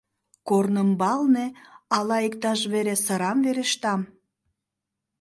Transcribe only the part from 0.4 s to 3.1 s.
—Корнымбалне ала иктаж вере